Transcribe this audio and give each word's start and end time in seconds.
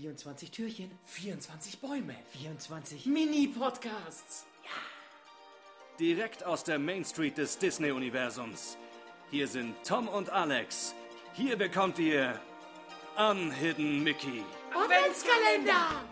24 0.00 0.50
Türchen, 0.50 0.90
24 1.04 1.78
Bäume. 1.78 2.14
24 2.32 3.04
Mini-Podcasts. 3.04 4.46
Ja. 4.64 4.70
Direkt 5.98 6.42
aus 6.42 6.64
der 6.64 6.78
Main 6.78 7.04
Street 7.04 7.36
des 7.36 7.58
Disney-Universums. 7.58 8.78
Hier 9.30 9.46
sind 9.46 9.74
Tom 9.86 10.08
und 10.08 10.30
Alex. 10.30 10.94
Hier 11.34 11.56
bekommt 11.58 11.98
ihr 11.98 12.40
Unhidden 13.18 14.02
Mickey. 14.02 14.42
Adventskalender! 14.74 16.04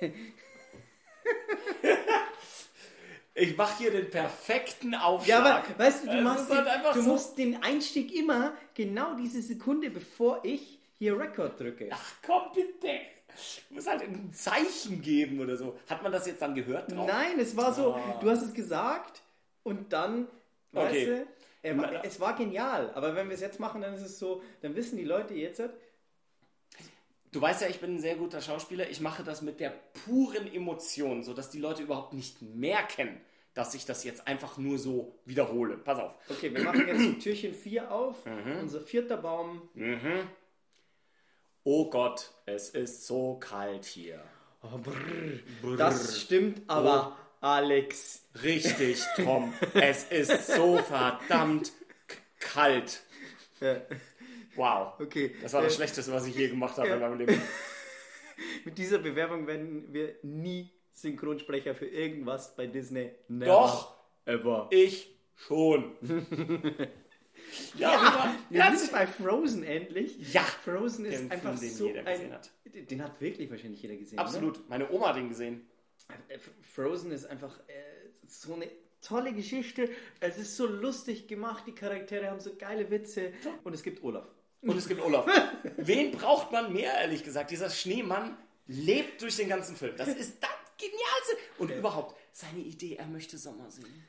Ich 3.34 3.56
mache 3.56 3.78
hier 3.78 3.90
den 3.90 4.10
perfekten 4.10 4.94
Aufschlag. 4.94 5.26
Ja, 5.26 5.38
aber 5.56 5.78
weißt 5.78 6.04
du, 6.04 6.10
du, 6.10 6.20
machst 6.20 6.50
halt 6.50 6.66
den, 6.66 6.92
du 6.92 7.02
so- 7.02 7.08
musst 7.12 7.38
den 7.38 7.62
Einstieg 7.62 8.12
immer 8.14 8.52
genau 8.74 9.14
diese 9.14 9.40
Sekunde, 9.40 9.88
bevor 9.88 10.44
ich 10.44 10.78
hier 11.02 11.18
Record 11.18 11.58
drücke. 11.58 11.88
Ach 11.90 12.12
komm 12.24 12.42
bitte. 12.54 13.00
Du 13.68 13.74
musst 13.74 13.88
halt 13.88 14.02
ein 14.02 14.30
Zeichen 14.32 15.02
geben 15.02 15.40
oder 15.40 15.56
so. 15.56 15.76
Hat 15.88 16.02
man 16.02 16.12
das 16.12 16.26
jetzt 16.26 16.40
dann 16.42 16.54
gehört 16.54 16.92
drauf? 16.92 17.06
Nein, 17.08 17.40
es 17.40 17.56
war 17.56 17.72
so, 17.74 17.94
Ah. 17.94 18.18
du 18.20 18.30
hast 18.30 18.42
es 18.42 18.52
gesagt 18.54 19.20
und 19.64 19.92
dann, 19.92 20.28
weißt 20.72 20.90
Okay. 20.94 21.06
du, 21.06 21.26
er 21.62 21.74
Na- 21.74 22.04
es 22.04 22.20
war 22.20 22.36
genial. 22.36 22.92
Aber 22.94 23.16
wenn 23.16 23.28
wir 23.28 23.34
es 23.34 23.40
jetzt 23.40 23.58
machen, 23.58 23.80
dann 23.80 23.94
ist 23.94 24.02
es 24.02 24.18
so, 24.18 24.42
dann 24.60 24.76
wissen 24.76 24.96
die 24.96 25.04
Leute 25.04 25.34
jetzt, 25.34 25.60
Du 27.32 27.40
weißt 27.40 27.62
ja, 27.62 27.68
ich 27.68 27.80
bin 27.80 27.94
ein 27.94 27.98
sehr 27.98 28.16
guter 28.16 28.42
Schauspieler. 28.42 28.90
Ich 28.90 29.00
mache 29.00 29.24
das 29.24 29.40
mit 29.40 29.58
der 29.58 29.70
puren 30.04 30.52
Emotion, 30.52 31.22
sodass 31.22 31.48
die 31.48 31.60
Leute 31.60 31.82
überhaupt 31.82 32.12
nicht 32.12 32.42
merken, 32.42 33.18
dass 33.54 33.74
ich 33.74 33.86
das 33.86 34.04
jetzt 34.04 34.26
einfach 34.28 34.58
nur 34.58 34.78
so 34.78 35.14
wiederhole. 35.24 35.78
Pass 35.78 35.98
auf. 35.98 36.12
okay, 36.28 36.54
wir 36.54 36.62
machen 36.62 36.86
jetzt 36.86 37.22
Türchen 37.24 37.54
4 37.54 37.90
auf, 37.90 38.26
Mhm. 38.26 38.58
unser 38.60 38.82
vierter 38.82 39.16
Baum. 39.16 39.62
Oh 41.64 41.88
Gott, 41.90 42.32
es 42.44 42.70
ist 42.70 43.06
so 43.06 43.36
kalt 43.38 43.84
hier. 43.84 44.20
Oh, 44.62 44.78
brrr. 44.78 45.76
Das 45.76 46.20
stimmt 46.20 46.62
aber, 46.68 47.16
Alex. 47.40 48.28
Richtig, 48.42 49.00
Tom. 49.16 49.52
es 49.74 50.04
ist 50.04 50.48
so 50.48 50.78
verdammt 50.78 51.72
kalt. 52.40 53.02
Ja. 53.60 53.80
Wow. 54.56 55.00
Okay. 55.00 55.36
Das 55.40 55.52
war 55.52 55.62
das 55.62 55.74
äh, 55.74 55.76
Schlechteste, 55.76 56.12
was 56.12 56.26
ich 56.26 56.34
je 56.34 56.48
gemacht 56.48 56.76
habe 56.78 56.88
ja. 56.88 56.94
in 56.94 57.00
meinem 57.00 57.18
Leben. 57.18 57.40
Mit 58.64 58.76
dieser 58.76 58.98
Bewerbung 58.98 59.46
werden 59.46 59.92
wir 59.92 60.16
nie 60.22 60.70
Synchronsprecher 60.92 61.76
für 61.76 61.86
irgendwas 61.86 62.56
bei 62.56 62.66
Disney. 62.66 63.12
Never 63.28 63.52
Doch, 63.52 63.94
Ever. 64.24 64.66
ich 64.70 65.14
schon. 65.36 65.96
Ja, 67.76 68.34
wir 68.48 68.58
ja, 68.58 68.74
sind 68.74 68.92
bei 68.92 69.06
Frozen 69.06 69.64
endlich. 69.64 70.32
Ja. 70.32 70.42
Frozen 70.42 71.04
ist 71.06 71.20
Den 71.20 71.30
einfach 71.30 71.58
Film, 71.58 71.60
den 71.60 71.76
so 71.76 71.86
jeder 71.86 72.02
gesehen 72.02 72.26
ein... 72.26 72.32
hat. 72.32 72.50
Den 72.90 73.02
hat 73.02 73.20
wirklich 73.20 73.50
wahrscheinlich 73.50 73.82
jeder 73.82 73.96
gesehen. 73.96 74.18
Absolut. 74.18 74.68
Meine 74.68 74.90
Oma 74.90 75.08
hat 75.08 75.16
ihn 75.16 75.28
gesehen. 75.28 75.66
Ne? 76.08 76.38
Frozen 76.74 77.10
ist 77.12 77.26
einfach 77.26 77.58
äh, 77.68 77.72
so 78.26 78.54
eine 78.54 78.68
tolle 79.00 79.32
Geschichte. 79.32 79.90
Es 80.20 80.38
ist 80.38 80.56
so 80.56 80.66
lustig 80.66 81.28
gemacht. 81.28 81.64
Die 81.66 81.74
Charaktere 81.74 82.30
haben 82.30 82.40
so 82.40 82.54
geile 82.56 82.90
Witze. 82.90 83.32
Und 83.64 83.74
es 83.74 83.82
gibt 83.82 84.02
Olaf. 84.02 84.26
Und 84.62 84.76
es 84.76 84.88
gibt 84.88 85.02
Olaf. 85.02 85.26
Wen 85.76 86.12
braucht 86.12 86.52
man 86.52 86.72
mehr, 86.72 86.94
ehrlich 86.94 87.24
gesagt? 87.24 87.50
Dieser 87.50 87.68
Schneemann 87.68 88.36
lebt 88.68 89.20
durch 89.22 89.36
den 89.36 89.48
ganzen 89.48 89.76
Film. 89.76 89.96
Das 89.96 90.08
ist 90.16 90.42
das 90.42 90.50
Genialste. 91.28 91.52
Und 91.58 91.70
überhaupt, 91.70 92.16
seine 92.32 92.60
Idee, 92.60 92.96
er 92.96 93.06
möchte 93.06 93.36
Sommer 93.36 93.70
singen. 93.70 94.04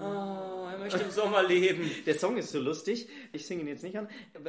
Oh, 0.00 0.68
er 0.70 0.78
möchte 0.78 1.02
im 1.02 1.10
Sommer 1.10 1.42
leben. 1.42 1.90
Der 2.06 2.14
Song 2.14 2.36
ist 2.36 2.50
so 2.50 2.60
lustig. 2.60 3.08
Ich 3.32 3.46
singe 3.46 3.62
ihn 3.62 3.68
jetzt 3.68 3.82
nicht 3.82 3.98
an, 3.98 4.08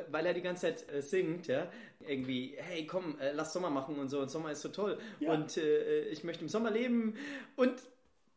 weil 0.10 0.26
er 0.26 0.34
die 0.34 0.42
ganze 0.42 0.62
Zeit 0.62 0.90
äh, 0.94 1.02
singt, 1.02 1.48
ja. 1.48 1.72
Irgendwie, 2.08 2.56
hey, 2.58 2.86
komm, 2.86 3.20
äh, 3.20 3.32
lass 3.32 3.54
Sommer 3.54 3.70
machen 3.70 3.98
und 3.98 4.10
so. 4.10 4.20
Und 4.20 4.30
Sommer 4.30 4.52
ist 4.52 4.62
so 4.62 4.70
toll. 4.70 5.00
Ja. 5.20 5.34
Und 5.34 5.58
äh, 5.58 6.04
ich 6.10 6.24
möchte 6.24 6.44
im 6.44 6.50
Sommer 6.50 6.70
leben. 6.70 7.16
Und 7.56 7.82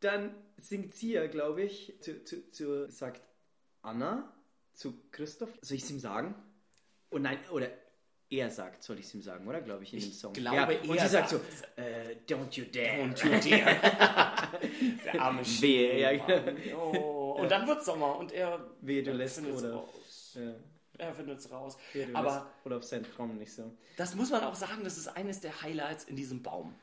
dann 0.00 0.34
singt 0.56 0.94
sie 0.94 1.12
ja, 1.12 1.26
glaube 1.26 1.62
ich, 1.62 1.94
zu, 2.00 2.24
zu, 2.24 2.50
zu, 2.50 2.90
sagt 2.90 3.22
Anna 3.82 4.32
zu 4.72 4.94
Christoph. 5.10 5.50
Soll 5.60 5.76
ich 5.76 5.82
es 5.82 5.90
ihm 5.90 6.00
sagen? 6.00 6.34
Oh 7.10 7.18
nein, 7.18 7.38
oder 7.50 7.70
er 8.30 8.50
sagt, 8.50 8.82
soll 8.82 8.98
ich 8.98 9.06
es 9.06 9.14
ihm 9.14 9.22
sagen, 9.22 9.46
oder? 9.48 9.60
Glaube 9.60 9.84
ich, 9.84 9.94
in 9.94 10.00
dem 10.00 10.12
Song. 10.12 10.32
glaube, 10.34 10.74
ja. 10.74 10.80
Und 10.82 10.96
er 10.96 11.06
sie 11.06 11.12
sagt 11.12 11.30
so, 11.30 11.36
äh, 11.76 12.16
don't 12.28 12.52
you 12.52 12.64
dare. 12.70 13.02
Und 13.02 13.18
you 13.24 13.30
dear. 13.40 13.76
Der 15.04 15.22
arme 15.22 15.42
Wehe, 15.42 16.00
ja. 16.00 16.76
Oh. 16.76 17.36
Und 17.40 17.50
dann 17.50 17.66
wird 17.66 17.84
Sommer 17.84 18.16
und 18.18 18.32
er 18.32 18.70
Wehe, 18.82 19.02
du 19.02 19.12
lässt 19.12 19.42
oder- 19.42 19.72
raus. 19.72 20.36
Ja. 20.38 20.54
Er 20.98 21.14
findet 21.14 21.38
es 21.38 21.50
raus. 21.50 21.78
Du 21.94 22.00
Aber 22.12 22.32
lässt 22.32 22.46
Olaf 22.66 22.82
seinen 22.82 23.04
Traum 23.04 23.36
nicht 23.38 23.52
so. 23.52 23.72
das 23.96 24.14
muss 24.16 24.30
man 24.30 24.42
auch 24.42 24.56
sagen, 24.56 24.82
das 24.82 24.98
ist 24.98 25.08
eines 25.08 25.40
der 25.40 25.62
Highlights 25.62 26.04
in 26.04 26.16
diesem 26.16 26.42
Baum. 26.42 26.74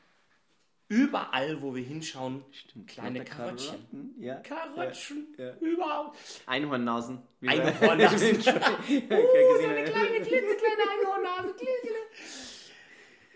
Überall, 0.88 1.60
wo 1.62 1.74
wir 1.74 1.82
hinschauen, 1.82 2.44
kleine 2.86 3.18
Lauter 3.18 3.30
Karottchen. 3.30 4.14
Ja. 4.20 4.36
Karottchen. 4.36 5.34
Ja. 5.36 5.54
Überall. 5.56 6.12
Einhornnasen. 6.46 7.22
Einhornnasen. 7.44 8.36
uh, 8.38 8.40
so 8.40 9.66
eine 9.66 9.84
kleine, 9.84 10.15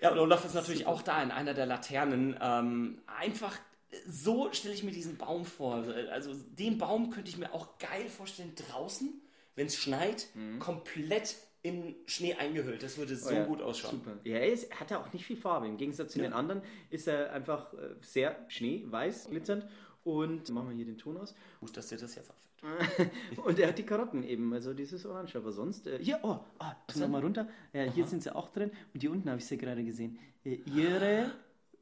Ja, 0.01 0.11
und 0.13 0.19
Olaf 0.19 0.45
ist 0.45 0.55
natürlich 0.55 0.87
auch 0.87 1.03
da 1.03 1.23
in 1.23 1.31
einer 1.31 1.55
der 1.55 1.67
Laternen. 1.67 2.37
Ähm, 2.41 3.03
einfach 3.07 3.59
so 4.07 4.53
stelle 4.53 4.75
ich 4.75 4.83
mir 4.85 4.93
diesen 4.93 5.17
Baum 5.17 5.45
vor. 5.45 5.85
Also 6.13 6.33
den 6.35 6.79
Baum 6.79 7.11
könnte 7.11 7.29
ich 7.29 7.39
mir 7.39 7.53
auch 7.53 7.79
geil 7.79 8.09
vorstellen 8.09 8.55
draußen, 8.55 9.21
wenn 9.57 9.67
es 9.67 9.77
schneit, 9.77 10.29
komplett 10.61 11.37
in 11.63 11.95
Schnee 12.07 12.35
eingehüllt. 12.35 12.83
Das 12.83 12.97
würde 12.97 13.17
so 13.17 13.31
Mhm. 13.31 13.37
Oh 13.37 13.39
ja, 13.41 13.45
gut 13.47 13.63
ausschauen. 13.63 13.97
Super. 14.03 14.17
Ja, 14.25 14.37
er 14.39 14.53
ist, 14.53 14.79
hat 14.79 14.91
ja 14.91 15.01
auch 15.03 15.13
nicht 15.13 15.27
viel 15.27 15.37
Farbe. 15.37 15.67
Im 15.67 15.77
Gegensatz 15.77 16.13
zu 16.13 16.19
den 16.21 16.33
anderen 16.33 16.63
ist 16.89 17.07
er 17.07 17.33
einfach 17.33 17.75
äh, 17.75 17.97
sehr 18.01 18.37
schneeweiß, 18.49 19.29
glitzernd. 19.29 19.67
Und 20.05 20.49
machen 20.51 20.71
wir 20.71 20.77
hier 20.77 20.87
den 20.87 20.99
Ton 20.99 21.17
aus. 21.19 21.35
Gut, 21.61 21.77
dass 21.77 21.89
dir 21.89 21.99
das 21.99 22.15
jetzt 22.15 22.31
auffällt. 22.31 23.11
Und 23.45 23.59
er 23.59 23.69
hat 23.69 23.79
die 23.79 23.85
Karotten 23.85 24.23
eben, 24.25 24.53
also 24.53 24.73
dieses 24.75 25.05
Orange. 25.07 25.37
Aber 25.37 25.53
sonst, 25.53 25.87
äh, 25.87 25.99
hier, 26.03 26.19
oh, 26.23 26.39
ah, 26.59 26.75
pass 26.87 26.97
mal 27.09 27.21
runter. 27.21 27.49
Ja, 27.73 27.85
hier 27.85 28.07
sind 28.07 28.23
sie 28.23 28.35
auch 28.35 28.51
drin. 28.51 28.71
Und 28.95 29.01
hier 29.01 29.11
unten 29.11 29.29
habe 29.29 29.39
ich 29.39 29.47
sie 29.47 29.57
gerade 29.57 29.85
gesehen. 29.85 30.19
Äh, 30.45 30.59
ihre, 30.75 31.33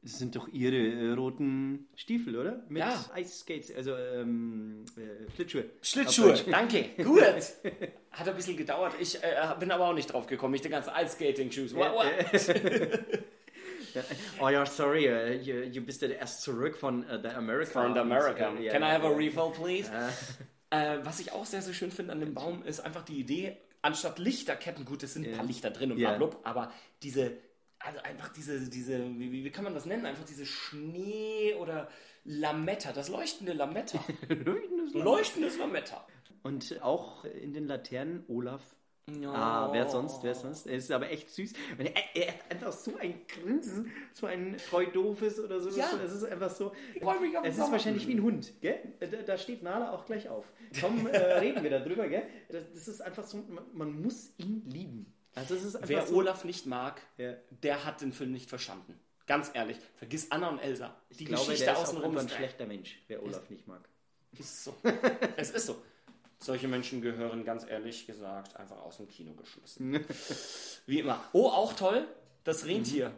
das 0.01 0.19
sind 0.19 0.35
doch 0.35 0.47
ihre 0.49 0.75
äh, 0.75 1.11
roten 1.11 1.87
Stiefel, 1.95 2.37
oder? 2.37 2.63
Mit 2.69 2.79
Ja. 2.79 3.05
Ice 3.17 3.39
Skates, 3.39 3.73
also 3.75 3.95
ähm, 3.95 4.85
äh, 4.97 5.31
Schlittschuhe. 5.33 5.65
Schlittschuhe, 5.81 6.35
danke. 6.49 6.89
Gut. 7.03 7.21
Hat 8.11 8.27
ein 8.27 8.35
bisschen 8.35 8.57
gedauert. 8.57 8.95
Ich 8.99 9.15
äh, 9.15 9.55
bin 9.59 9.71
aber 9.71 9.87
auch 9.89 9.93
nicht 9.93 10.11
drauf 10.11 10.27
gekommen. 10.27 10.53
Ich 10.55 10.61
die 10.61 10.69
ganze 10.69 10.91
Ice-Skating-Shoes. 10.91 11.75
What, 11.75 11.93
what? 11.93 13.19
Oh 14.41 14.49
ja, 14.49 14.65
sorry, 14.65 15.05
äh, 15.07 15.35
you, 15.69 15.81
bist 15.83 16.01
ja 16.01 16.09
erst 16.09 16.41
zurück 16.41 16.77
von 16.77 17.07
äh, 17.07 17.21
der 17.21 17.37
America. 17.37 17.71
From 17.83 17.93
the 17.93 17.99
America. 17.99 18.49
Und, 18.49 18.57
äh, 18.61 18.69
Can 18.69 18.81
I 18.83 18.85
have 18.85 19.05
a 19.05 19.09
refill, 19.09 19.51
please? 19.53 19.91
Äh, 20.71 20.99
was 21.03 21.19
ich 21.19 21.31
auch 21.31 21.47
sehr, 21.47 21.63
sehr 21.63 21.73
schön 21.73 21.89
finde 21.89 22.11
an 22.13 22.19
dem 22.19 22.35
Baum, 22.35 22.61
ist 22.61 22.79
einfach 22.81 23.03
die 23.03 23.19
Idee, 23.19 23.57
anstatt 23.81 24.19
Lichterketten, 24.19 24.85
gut, 24.85 25.01
es 25.01 25.15
sind 25.15 25.25
ein 25.27 25.33
paar 25.35 25.43
Lichter 25.45 25.71
drin 25.71 25.91
und 25.91 25.97
Ja. 25.97 26.09
blablabla, 26.15 26.39
aber 26.43 26.71
diese, 27.01 27.37
also 27.79 27.97
einfach 28.03 28.29
diese, 28.29 28.69
diese 28.69 28.99
wie, 29.17 29.31
wie- 29.31 29.43
wie 29.43 29.49
kann 29.49 29.63
man 29.63 29.73
das 29.73 29.87
nennen? 29.87 30.05
Einfach 30.05 30.25
diese 30.25 30.45
Schnee- 30.45 31.55
oder 31.55 31.89
Lametta, 32.23 32.93
das 32.93 33.09
leuchtende 33.09 33.53
Lametta. 33.53 33.99
Leuchtendes 34.93 35.57
Lametta. 35.57 36.05
Und 36.43 36.79
auch 36.83 37.25
in 37.25 37.53
den 37.53 37.65
Laternen 37.65 38.23
Olaf. 38.27 38.61
Ah, 39.25 39.69
wer 39.71 39.87
sonst, 39.89 40.23
wer 40.23 40.35
sonst? 40.35 40.67
Er 40.67 40.77
ist 40.77 40.91
aber 40.91 41.09
echt 41.09 41.29
süß. 41.29 41.53
Er, 41.77 41.93
er 42.15 42.27
hat 42.33 42.51
einfach 42.51 42.71
so 42.71 42.95
ein 42.97 43.21
Grinsen, 43.27 43.91
so 44.13 44.25
ein 44.25 44.57
treu 44.69 44.85
doofes 44.85 45.39
oder 45.39 45.59
so. 45.59 45.69
Ja. 45.77 45.89
Es 46.03 46.13
ist 46.13 46.23
einfach 46.25 46.49
so. 46.49 46.71
Ich 46.93 47.01
freu 47.01 47.19
mich 47.19 47.37
auf 47.37 47.43
Es 47.45 47.51
ist 47.51 47.57
Sommer. 47.59 47.71
wahrscheinlich 47.73 48.07
wie 48.07 48.15
ein 48.15 48.23
Hund, 48.23 48.53
gell? 48.61 48.79
Da, 49.25 49.37
steht 49.37 49.63
Nala 49.63 49.91
auch 49.91 50.05
gleich 50.05 50.29
auf. 50.29 50.51
Komm, 50.79 51.07
äh, 51.07 51.17
reden 51.39 51.63
wir 51.63 51.69
darüber, 51.69 52.07
gell? 52.07 52.23
Das, 52.49 52.87
ist 52.87 53.01
einfach 53.01 53.23
so, 53.23 53.37
man, 53.47 53.63
man 53.73 54.01
muss 54.01 54.31
ihn 54.37 54.63
lieben. 54.65 55.13
Also 55.35 55.55
es 55.55 55.63
ist 55.63 55.77
Wer 55.87 56.05
so, 56.05 56.15
Olaf 56.15 56.43
nicht 56.43 56.65
mag, 56.65 57.01
Ja. 57.17 57.33
der 57.63 57.85
hat 57.85 58.01
den 58.01 58.11
Film 58.11 58.31
nicht 58.31 58.49
verstanden. 58.49 58.99
Ganz 59.27 59.51
ehrlich, 59.53 59.77
vergiss 59.95 60.31
Anna 60.31 60.49
und 60.49 60.59
Elsa. 60.59 60.95
Die 61.11 61.23
ich 61.23 61.25
glaube, 61.29 61.43
Geschichte 61.45 61.65
der 61.65 61.73
ist 61.73 61.79
auch 61.79 61.83
außenrum 61.83 62.17
ein 62.17 62.25
ist 62.25 62.33
schlechter 62.35 62.65
Mensch, 62.65 62.99
wer 63.07 63.21
Olaf 63.23 63.49
nicht 63.49 63.67
mag. 63.67 63.87
Es 64.31 64.39
ist 64.41 64.63
so. 64.63 64.75
es 65.37 65.49
ist 65.51 65.65
so. 65.65 65.81
Solche 66.41 66.67
Menschen 66.69 67.01
gehören 67.01 67.43
ganz 67.43 67.65
ehrlich 67.69 68.07
gesagt 68.07 68.55
einfach 68.55 68.81
aus 68.81 68.97
dem 68.97 69.07
Kino 69.09 69.33
geschmissen. 69.33 70.05
Wie 70.85 70.99
immer. 70.99 71.21
Oh, 71.33 71.47
auch 71.47 71.73
toll, 71.73 72.07
das 72.43 72.65
Rentier. 72.65 73.11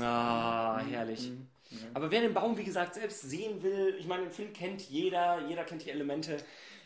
Ah, 0.00 0.80
herrlich. 0.80 1.32
Aber 1.94 2.10
wer 2.10 2.20
den 2.20 2.34
Baum, 2.34 2.56
wie 2.58 2.64
gesagt, 2.64 2.94
selbst 2.94 3.22
sehen 3.22 3.62
will, 3.62 3.96
ich 3.98 4.06
meine, 4.06 4.24
den 4.24 4.30
Film 4.30 4.52
kennt 4.52 4.82
jeder, 4.82 5.46
jeder 5.48 5.64
kennt 5.64 5.84
die 5.84 5.90
Elemente. 5.90 6.36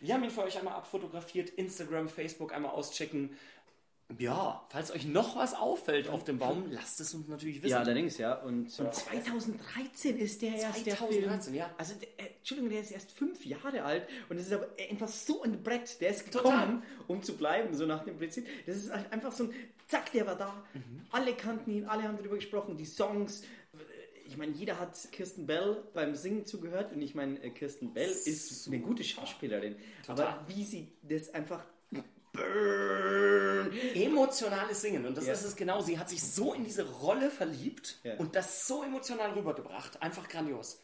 Wir 0.01 0.15
haben 0.15 0.23
ihn 0.23 0.31
für 0.31 0.45
euch 0.45 0.59
einmal 0.59 0.75
abfotografiert, 0.75 1.51
Instagram, 1.51 2.09
Facebook 2.09 2.53
einmal 2.53 2.73
auschecken. 2.73 3.37
Ja, 4.19 4.65
falls 4.69 4.93
euch 4.93 5.05
noch 5.05 5.37
was 5.37 5.55
auffällt 5.55 6.09
auf 6.09 6.23
dem 6.23 6.39
Baum, 6.39 6.71
lasst 6.71 7.01
es 7.01 7.13
uns 7.13 7.27
natürlich 7.27 7.57
wissen. 7.63 7.73
Ja, 7.73 7.81
allerdings, 7.81 8.19
ja. 8.19 8.35
Und, 8.35 8.67
und 8.79 8.95
2013 8.95 10.17
ist 10.17 10.43
der 10.43 10.55
erst 10.55 10.87
der 10.87 10.97
2013, 10.97 11.41
Film. 11.43 11.55
ja. 11.57 11.71
Also, 11.77 11.95
der, 11.95 12.09
äh, 12.25 12.31
Entschuldigung, 12.39 12.71
der 12.71 12.81
ist 12.83 12.93
erst 12.93 13.11
fünf 13.11 13.45
Jahre 13.45 13.83
alt 13.83 14.09
und 14.29 14.39
es 14.39 14.47
ist 14.47 14.53
aber 14.53 14.69
einfach 14.89 15.09
so 15.09 15.43
ein 15.43 15.63
Brett. 15.63 16.01
Der 16.01 16.11
ist 16.11 16.31
Total. 16.31 16.53
gekommen, 16.53 16.83
um 17.09 17.23
zu 17.23 17.37
bleiben, 17.37 17.75
so 17.75 17.85
nach 17.85 18.05
dem 18.05 18.17
Prinzip. 18.17 18.47
Das 18.65 18.77
ist 18.77 18.93
halt 18.93 19.13
einfach 19.13 19.33
so 19.33 19.45
ein 19.45 19.55
Zack, 19.89 20.13
der 20.13 20.27
war 20.27 20.37
da. 20.37 20.65
Mhm. 20.75 21.07
Alle 21.11 21.35
kannten 21.35 21.71
ihn, 21.73 21.85
alle 21.87 22.05
haben 22.05 22.17
darüber 22.17 22.37
gesprochen, 22.37 22.77
die 22.77 22.87
Songs. 22.87 23.43
Ich 24.29 24.37
meine, 24.37 24.53
jeder 24.53 24.79
hat 24.79 24.97
Kirsten 25.13 25.47
Bell 25.47 25.83
beim 25.95 26.15
Singen 26.15 26.47
zugehört 26.47 26.93
und 26.93 27.03
ich 27.03 27.15
meine, 27.15 27.43
äh, 27.43 27.51
Kirsten 27.51 27.93
Bell 27.93 28.11
ist 28.11 28.67
eine 28.69 28.81
gute 28.81 29.05
Schauspielerin. 29.05 29.77
Total. 30.07 30.27
Aber 30.27 30.49
wie 30.49 30.65
sie 30.65 30.93
das 31.03 31.35
einfach 31.35 31.65
Emotionales 34.17 34.81
Singen. 34.81 35.05
Und 35.07 35.15
das 35.17 35.27
Ja. 35.27 35.33
ist 35.35 35.45
es 35.45 35.55
genau. 35.57 35.81
Sie 35.83 35.99
hat 35.99 36.09
sich 36.09 36.23
so 36.23 36.55
in 36.55 36.65
diese 36.65 36.89
Rolle 37.01 37.31
verliebt 37.31 37.99
Ja. 38.03 38.17
und 38.17 38.35
das 38.35 38.67
so 38.67 38.83
emotional 38.83 39.33
rübergebracht. 39.33 40.01
Einfach 40.03 40.27
grandios. 40.29 40.81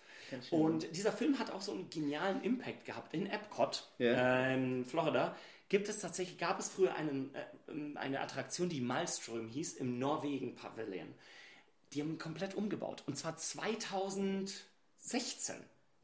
Und 0.51 0.97
dieser 0.97 1.13
Film 1.13 1.39
hat 1.39 1.51
auch 1.51 1.61
so 1.61 1.73
einen 1.73 1.91
genialen 1.91 2.43
Impact 2.43 2.87
gehabt. 2.87 3.13
In 3.13 3.27
Epcot, 3.27 3.87
Ja. 3.99 4.47
äh, 4.47 4.55
in 4.55 4.85
Florida, 4.87 5.37
gibt 5.69 5.89
es 5.91 5.99
tatsächlich, 5.99 6.39
gab 6.39 6.59
es 6.59 6.71
früher 6.71 6.95
einen, 6.95 7.35
äh, 7.35 7.45
eine 7.99 8.19
Attraktion, 8.21 8.69
die 8.71 8.81
Malström 8.81 9.49
hieß, 9.49 9.75
im 9.75 9.99
Norwegen 9.99 10.55
Pavilion. 10.55 11.13
Die 11.93 12.01
haben 12.01 12.17
komplett 12.19 12.55
umgebaut. 12.55 13.03
Und 13.07 13.19
zwar 13.19 13.37
2016. 13.37 15.57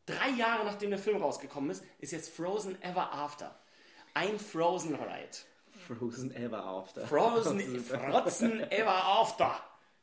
Drei 0.06 0.28
Jahre 0.38 0.64
nachdem 0.66 0.90
der 0.90 0.98
Film 0.98 1.22
rausgekommen 1.22 1.70
ist, 1.70 1.82
ist 1.98 2.12
jetzt 2.12 2.28
Frozen 2.30 2.80
Ever 2.82 3.10
After. 3.12 3.58
Ein 4.14 4.38
Frozen 4.38 4.94
Ride. 4.94 5.38
Frozen 5.86 6.34
Ever 6.34 6.64
After. 6.64 7.06
Frozen, 7.06 7.60
Frozen 7.80 8.60
Ever 8.70 9.04
After. 9.04 9.60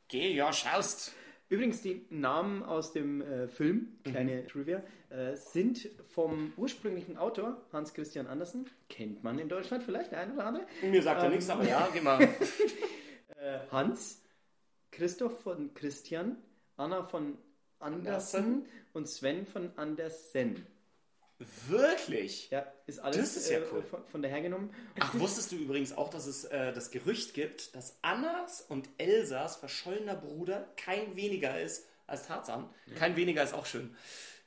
Geh, 0.08 0.34
ja, 0.34 0.52
schaust. 0.52 1.12
Übrigens, 1.48 1.80
die 1.80 2.04
Namen 2.10 2.64
aus 2.64 2.92
dem 2.92 3.20
äh, 3.22 3.46
Film, 3.48 3.98
kleine 4.04 4.46
Trivia, 4.48 4.82
äh, 5.10 5.36
sind 5.36 5.88
vom 6.08 6.52
ursprünglichen 6.56 7.16
Autor 7.18 7.60
Hans 7.72 7.94
Christian 7.94 8.26
Andersen. 8.26 8.68
Kennt 8.88 9.22
man 9.22 9.38
in 9.38 9.48
Deutschland 9.48 9.84
vielleicht, 9.84 10.10
der 10.10 10.20
eine 10.20 10.34
oder 10.34 10.46
andere. 10.46 10.66
Mir 10.82 11.02
sagt 11.02 11.20
er 11.20 11.26
Ähm, 11.26 11.32
nichts, 11.32 11.48
aber 11.48 11.64
ja, 11.64 11.88
geh 11.94 12.00
mal. 12.00 12.20
Äh, 12.22 13.58
Hans, 13.70 14.22
Christoph 14.90 15.40
von 15.42 15.72
Christian, 15.74 16.36
Anna 16.76 17.04
von 17.04 17.38
Andersen 17.78 18.36
Andersen. 18.36 18.66
und 18.92 19.08
Sven 19.08 19.46
von 19.46 19.70
Andersen. 19.76 20.66
Wirklich? 21.68 22.50
Ja, 22.50 22.66
ist 22.86 22.98
alles 22.98 23.16
Das 23.16 23.36
ist 23.36 23.50
ja 23.50 23.58
äh, 23.58 23.62
cool. 23.72 23.82
von, 23.82 24.04
von 24.06 24.22
daher 24.22 24.40
genommen. 24.40 24.70
Ach, 24.98 25.14
wusstest 25.18 25.52
du 25.52 25.56
übrigens 25.56 25.92
auch, 25.92 26.08
dass 26.08 26.26
es 26.26 26.44
äh, 26.44 26.72
das 26.72 26.90
Gerücht 26.90 27.34
gibt, 27.34 27.74
dass 27.74 27.98
Annas 28.02 28.62
und 28.62 28.88
Elsas 28.96 29.56
verschollener 29.56 30.14
Bruder 30.14 30.66
kein 30.76 31.14
weniger 31.14 31.60
ist 31.60 31.86
als 32.06 32.26
Tarzan? 32.26 32.70
Kein 32.94 33.16
weniger 33.16 33.42
ist 33.42 33.52
auch 33.52 33.66
schön. 33.66 33.94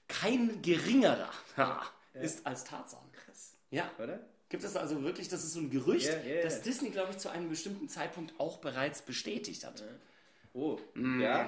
Kein 0.07 0.61
geringerer 0.63 1.31
ha, 1.57 1.83
ist 2.13 2.47
als 2.47 2.63
Tarzan. 2.63 3.11
Krass, 3.11 3.53
Ja. 3.69 3.91
oder? 4.01 4.19
Gibt 4.49 4.63
es 4.63 4.75
also 4.75 5.03
wirklich, 5.03 5.29
das 5.29 5.43
ist 5.43 5.53
so 5.53 5.59
ein 5.59 5.69
Gerücht, 5.69 6.07
ja, 6.07 6.19
ja. 6.21 6.41
das 6.41 6.63
Disney, 6.63 6.89
glaube 6.89 7.11
ich, 7.11 7.19
zu 7.19 7.29
einem 7.29 7.49
bestimmten 7.49 7.87
Zeitpunkt 7.87 8.33
auch 8.39 8.57
bereits 8.57 9.03
bestätigt 9.03 9.63
hat. 9.63 9.83
Oh, 10.53 10.79
ja. 10.95 11.47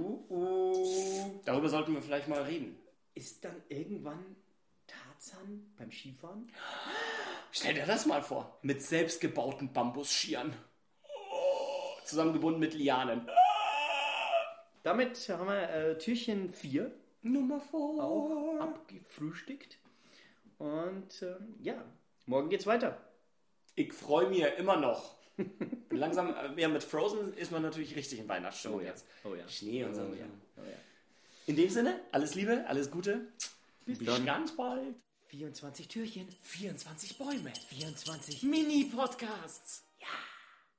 Uh, 0.00 0.24
uh. 0.30 1.40
Darüber 1.44 1.68
sollten 1.68 1.92
wir 1.92 2.00
vielleicht 2.00 2.28
mal 2.28 2.40
reden. 2.40 2.78
Ist 3.14 3.44
dann 3.44 3.54
irgendwann 3.68 4.24
Tarzan 5.22 5.72
beim 5.78 5.90
Skifahren? 5.92 6.50
Stell 7.52 7.74
dir 7.74 7.86
das 7.86 8.06
mal 8.06 8.22
vor. 8.22 8.58
Mit 8.62 8.82
selbstgebauten 8.82 9.72
Bambusschieren. 9.72 10.52
Oh, 11.04 12.04
zusammengebunden 12.04 12.58
mit 12.58 12.74
Lianen. 12.74 13.28
Damit 14.82 15.28
haben 15.28 15.46
wir 15.46 15.70
äh, 15.70 15.98
Türchen 15.98 16.52
4 16.52 16.90
Nummer 17.22 17.60
4. 17.60 17.78
auch 17.78 18.58
abgefrühstückt. 18.60 19.78
Und 20.58 21.22
äh, 21.22 21.36
ja, 21.60 21.84
morgen 22.26 22.48
geht's 22.48 22.66
weiter. 22.66 22.98
Ich 23.76 23.92
freue 23.92 24.28
mich 24.28 24.40
immer 24.58 24.76
noch. 24.76 25.16
Langsam, 25.90 26.34
äh, 26.34 26.60
ja, 26.60 26.68
mit 26.68 26.82
Frozen 26.82 27.32
ist 27.34 27.52
man 27.52 27.62
natürlich 27.62 27.94
richtig 27.94 28.18
in 28.18 28.28
Weihnachtsstimmung 28.28 28.78
Oh 28.78 28.82
ja. 28.82 28.88
jetzt. 28.88 29.06
Oh 29.24 29.34
ja. 29.36 29.46
Schnee 29.48 29.84
und 29.84 29.94
so. 29.94 30.02
Oh 30.02 30.14
ja. 30.14 30.26
Oh 30.56 30.64
ja. 30.64 30.76
In 31.46 31.54
dem 31.54 31.70
Sinne, 31.70 32.00
alles 32.10 32.34
Liebe, 32.34 32.64
alles 32.66 32.90
Gute. 32.90 33.28
Bis, 33.86 33.98
dann. 34.00 34.26
ganz 34.26 34.56
bald. 34.56 34.96
24 35.32 35.88
Türchen, 35.88 36.28
24 36.42 37.18
Bäume. 37.18 37.52
24 37.70 38.42
Mini-Podcasts. 38.42 39.82